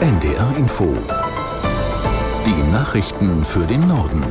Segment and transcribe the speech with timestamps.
[0.00, 0.96] NDR Info.
[2.46, 4.22] Die Nachrichten für den Norden.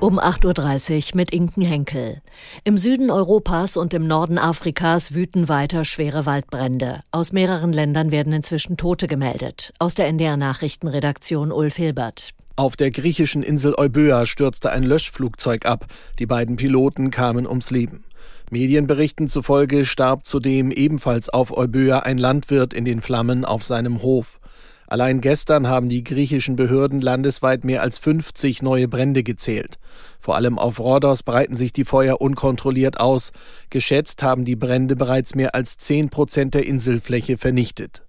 [0.00, 2.22] Um 8.30 Uhr mit Inken Henkel.
[2.64, 7.02] Im Süden Europas und im Norden Afrikas wüten weiter schwere Waldbrände.
[7.12, 9.72] Aus mehreren Ländern werden inzwischen Tote gemeldet.
[9.78, 12.30] Aus der NDR Nachrichtenredaktion Ulf Hilbert.
[12.56, 15.86] Auf der griechischen Insel Euböa stürzte ein Löschflugzeug ab.
[16.18, 18.02] Die beiden Piloten kamen ums Leben.
[18.50, 24.38] Medienberichten zufolge starb zudem ebenfalls auf Euböa ein Landwirt in den Flammen auf seinem Hof.
[24.86, 29.78] Allein gestern haben die griechischen Behörden landesweit mehr als 50 neue Brände gezählt.
[30.20, 33.32] Vor allem auf Rhodos breiten sich die Feuer unkontrolliert aus.
[33.70, 38.02] Geschätzt haben die Brände bereits mehr als 10 Prozent der Inselfläche vernichtet.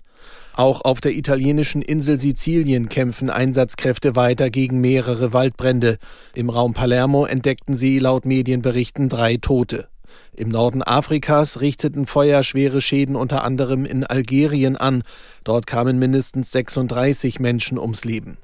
[0.53, 5.97] Auch auf der italienischen Insel Sizilien kämpfen Einsatzkräfte weiter gegen mehrere Waldbrände.
[6.35, 9.88] Im Raum Palermo entdeckten sie laut Medienberichten drei Tote.
[10.34, 15.03] Im Norden Afrikas richteten Feuer schwere Schäden unter anderem in Algerien an.
[15.43, 18.38] Dort kamen mindestens 36 Menschen ums Leben.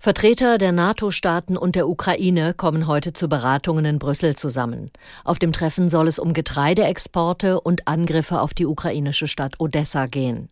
[0.00, 4.92] Vertreter der NATO-Staaten und der Ukraine kommen heute zu Beratungen in Brüssel zusammen.
[5.24, 10.50] Auf dem Treffen soll es um Getreideexporte und Angriffe auf die ukrainische Stadt Odessa gehen.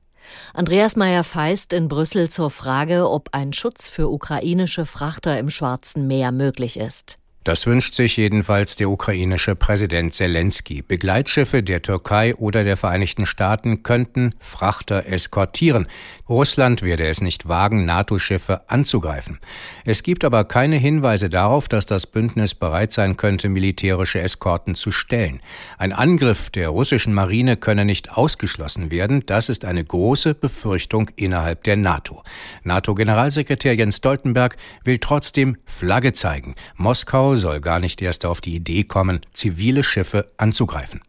[0.53, 6.33] Andreas Meyer-Feist in Brüssel zur Frage, ob ein Schutz für ukrainische Frachter im Schwarzen Meer
[6.33, 7.19] möglich ist.
[7.47, 10.83] Das wünscht sich jedenfalls der ukrainische Präsident Zelensky.
[10.83, 15.87] Begleitschiffe der Türkei oder der Vereinigten Staaten könnten Frachter eskortieren.
[16.29, 19.39] Russland werde es nicht wagen, NATO-Schiffe anzugreifen.
[19.85, 24.91] Es gibt aber keine Hinweise darauf, dass das Bündnis bereit sein könnte, militärische Eskorten zu
[24.91, 25.39] stellen.
[25.79, 29.23] Ein Angriff der russischen Marine könne nicht ausgeschlossen werden.
[29.25, 32.25] Das ist eine große Befürchtung innerhalb der NATO.
[32.65, 36.57] NATO-Generalsekretär Jens Stoltenberg will trotzdem Flagge zeigen.
[36.75, 41.01] Moskau soll gar nicht erst auf die Idee kommen, zivile Schiffe anzugreifen.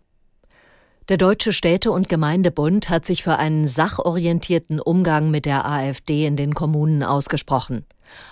[1.10, 6.36] Der Deutsche Städte- und Gemeindebund hat sich für einen sachorientierten Umgang mit der AfD in
[6.36, 7.86] den Kommunen ausgesprochen.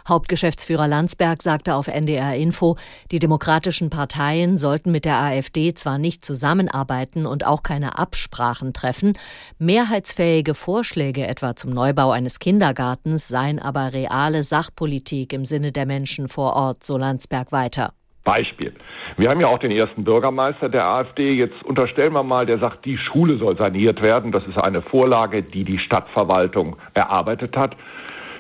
[0.08, 2.76] Hauptgeschäftsführer Landsberg sagte auf NDR Info,
[3.12, 9.18] die demokratischen Parteien sollten mit der AfD zwar nicht zusammenarbeiten und auch keine Absprachen treffen,
[9.60, 16.28] mehrheitsfähige Vorschläge etwa zum Neubau eines Kindergartens seien aber reale Sachpolitik im Sinne der Menschen
[16.28, 17.94] vor Ort, so Landsberg weiter.
[18.26, 18.74] Beispiel.
[19.18, 21.34] Wir haben ja auch den ersten Bürgermeister der AfD.
[21.34, 24.32] Jetzt unterstellen wir mal, der sagt, die Schule soll saniert werden.
[24.32, 27.78] Das ist eine Vorlage, die die Stadtverwaltung erarbeitet hat.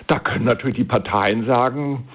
[0.08, 2.08] Da können natürlich die Parteien sagen,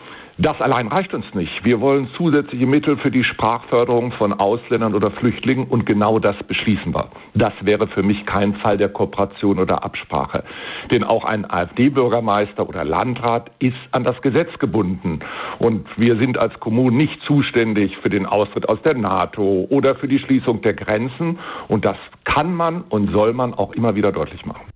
[0.42, 1.52] das allein reicht uns nicht.
[1.64, 6.94] Wir wollen zusätzliche Mittel für die Sprachförderung von Ausländern oder Flüchtlingen und genau das beschließen
[6.94, 7.10] wir.
[7.34, 10.44] Das wäre für mich kein Fall der Kooperation oder Absprache.
[10.90, 15.20] Denn auch ein AfD-Bürgermeister oder Landrat ist an das Gesetz gebunden.
[15.58, 20.08] Und wir sind als Kommunen nicht zuständig für den Austritt aus der NATO oder für
[20.08, 21.38] die Schließung der Grenzen.
[21.68, 24.69] Und das kann man und soll man auch immer wieder deutlich machen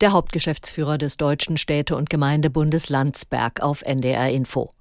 [0.00, 4.72] der Hauptgeschäftsführer des Deutschen Städte- und Gemeindebundes Landsberg auf NDR Info.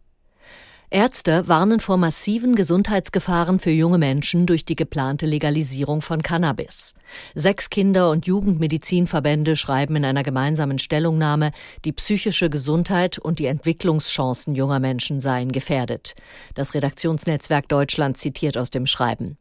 [0.91, 6.95] Ärzte warnen vor massiven Gesundheitsgefahren für junge Menschen durch die geplante Legalisierung von Cannabis.
[7.35, 11.51] Sechs Kinder- und Jugendmedizinverbände schreiben in einer gemeinsamen Stellungnahme,
[11.85, 16.15] die psychische Gesundheit und die Entwicklungschancen junger Menschen seien gefährdet.
[16.55, 19.37] Das Redaktionsnetzwerk Deutschland zitiert aus dem Schreiben.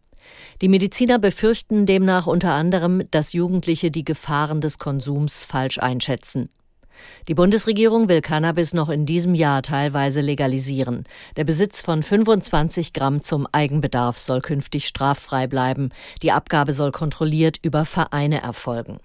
[0.60, 6.48] Die Mediziner befürchten demnach unter anderem, dass Jugendliche die Gefahren des Konsums falsch einschätzen.
[7.28, 11.04] Die Bundesregierung will Cannabis noch in diesem Jahr teilweise legalisieren.
[11.36, 15.90] Der Besitz von 25 Gramm zum Eigenbedarf soll künftig straffrei bleiben.
[16.22, 18.98] Die Abgabe soll kontrolliert über Vereine erfolgen.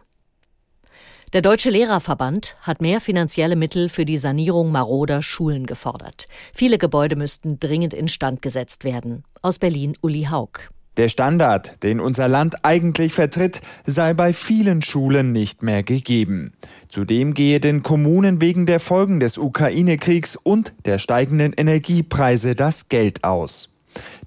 [1.33, 6.27] Der Deutsche Lehrerverband hat mehr finanzielle Mittel für die Sanierung maroder Schulen gefordert.
[6.53, 9.23] Viele Gebäude müssten dringend instand gesetzt werden.
[9.41, 10.69] Aus Berlin Uli Haug.
[10.97, 16.53] Der Standard, den unser Land eigentlich vertritt, sei bei vielen Schulen nicht mehr gegeben.
[16.87, 23.23] Zudem gehe den Kommunen wegen der Folgen des Ukraine-Kriegs und der steigenden Energiepreise das Geld
[23.23, 23.69] aus.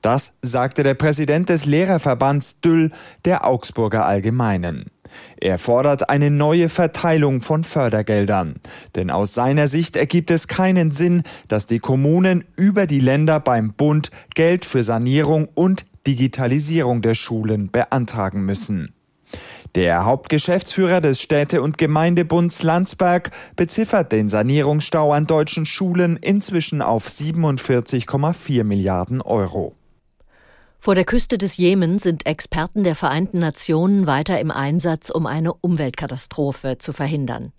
[0.02, 2.90] Das sagte der Präsident des Lehrerverbands Düll
[3.24, 4.86] der Augsburger Allgemeinen.
[5.40, 8.56] Er fordert eine neue Verteilung von Fördergeldern.
[8.96, 13.72] Denn aus seiner Sicht ergibt es keinen Sinn, dass die Kommunen über die Länder beim
[13.72, 18.94] Bund Geld für Sanierung und Digitalisierung der Schulen beantragen müssen.
[19.74, 27.08] Der Hauptgeschäftsführer des Städte- und Gemeindebunds Landsberg beziffert den Sanierungsstau an deutschen Schulen inzwischen auf
[27.08, 29.74] 47,4 Milliarden Euro.
[30.78, 35.52] Vor der Küste des Jemen sind Experten der Vereinten Nationen weiter im Einsatz, um eine
[35.52, 37.52] Umweltkatastrophe zu verhindern.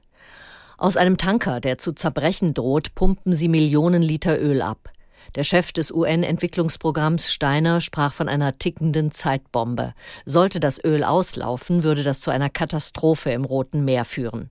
[0.77, 4.89] Aus einem Tanker, der zu zerbrechen droht, pumpen sie Millionen Liter Öl ab.
[5.35, 9.93] Der Chef des UN-Entwicklungsprogramms Steiner sprach von einer tickenden Zeitbombe.
[10.25, 14.49] Sollte das Öl auslaufen, würde das zu einer Katastrophe im Roten Meer führen.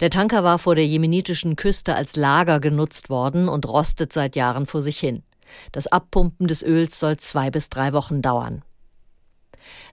[0.00, 4.66] Der Tanker war vor der jemenitischen Küste als Lager genutzt worden und rostet seit Jahren
[4.66, 5.22] vor sich hin.
[5.72, 8.62] Das Abpumpen des Öls soll zwei bis drei Wochen dauern.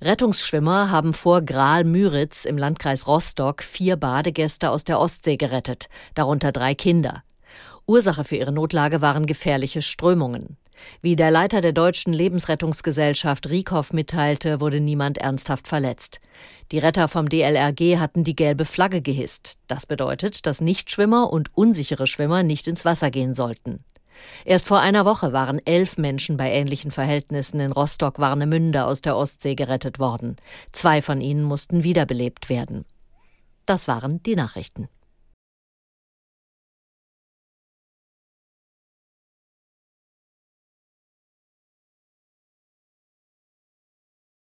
[0.02, 6.76] Rettungsschwimmer haben vor Graal-Müritz im Landkreis Rostock vier Badegäste aus der Ostsee gerettet, darunter drei
[6.76, 7.24] Kinder.
[7.86, 10.58] Ursache für ihre Notlage waren gefährliche Strömungen.
[11.02, 16.20] Wie der Leiter der deutschen Lebensrettungsgesellschaft Rieckhoff mitteilte, wurde niemand ernsthaft verletzt.
[16.72, 19.58] Die Retter vom DLRG hatten die gelbe Flagge gehisst.
[19.68, 23.84] Das bedeutet, dass Nichtschwimmer und unsichere Schwimmer nicht ins Wasser gehen sollten.
[24.46, 29.56] Erst vor einer Woche waren elf Menschen bei ähnlichen Verhältnissen in Rostock-Warnemünde aus der Ostsee
[29.56, 30.38] gerettet worden.
[30.72, 32.86] Zwei von ihnen mussten wiederbelebt werden.
[33.66, 34.88] Das waren die Nachrichten.